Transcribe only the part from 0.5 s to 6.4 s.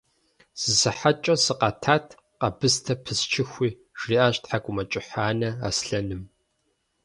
–Зы сыхьэткӀэ сыкъэтат къэбыстэ пысчыхуи,– жриӀащ ТхьэкӀумэкӀыхь анэм Аслъэным.